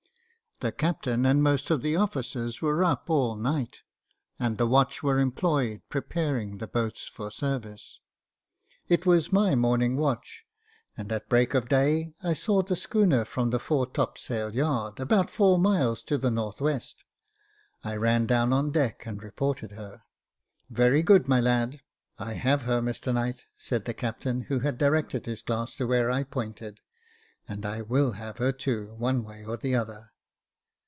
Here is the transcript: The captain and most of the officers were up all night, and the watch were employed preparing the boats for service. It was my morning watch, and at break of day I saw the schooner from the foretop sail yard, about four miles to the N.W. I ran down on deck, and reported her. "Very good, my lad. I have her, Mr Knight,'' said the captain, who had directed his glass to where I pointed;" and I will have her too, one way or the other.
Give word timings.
The 0.61 0.71
captain 0.71 1.25
and 1.25 1.41
most 1.41 1.71
of 1.71 1.81
the 1.81 1.95
officers 1.95 2.61
were 2.61 2.83
up 2.83 3.09
all 3.09 3.35
night, 3.35 3.81
and 4.37 4.59
the 4.59 4.67
watch 4.67 5.01
were 5.01 5.17
employed 5.17 5.81
preparing 5.89 6.59
the 6.59 6.67
boats 6.67 7.07
for 7.07 7.31
service. 7.31 7.99
It 8.87 9.03
was 9.03 9.33
my 9.33 9.55
morning 9.55 9.97
watch, 9.97 10.45
and 10.95 11.11
at 11.11 11.27
break 11.27 11.55
of 11.55 11.67
day 11.67 12.13
I 12.21 12.33
saw 12.33 12.61
the 12.61 12.75
schooner 12.75 13.25
from 13.25 13.49
the 13.49 13.57
foretop 13.57 14.19
sail 14.19 14.53
yard, 14.53 14.99
about 14.99 15.31
four 15.31 15.57
miles 15.57 16.03
to 16.03 16.17
the 16.19 16.27
N.W. 16.27 16.79
I 17.83 17.95
ran 17.95 18.27
down 18.27 18.53
on 18.53 18.69
deck, 18.69 19.07
and 19.07 19.23
reported 19.23 19.71
her. 19.71 20.03
"Very 20.69 21.01
good, 21.01 21.27
my 21.27 21.41
lad. 21.41 21.81
I 22.19 22.33
have 22.33 22.65
her, 22.65 22.81
Mr 22.83 23.11
Knight,'' 23.11 23.47
said 23.57 23.85
the 23.85 23.95
captain, 23.95 24.41
who 24.41 24.59
had 24.59 24.77
directed 24.77 25.25
his 25.25 25.41
glass 25.41 25.75
to 25.77 25.87
where 25.87 26.11
I 26.11 26.21
pointed;" 26.21 26.81
and 27.49 27.65
I 27.65 27.81
will 27.81 28.11
have 28.11 28.37
her 28.37 28.51
too, 28.51 28.93
one 28.99 29.23
way 29.23 29.43
or 29.43 29.57
the 29.57 29.73
other. 29.73 30.09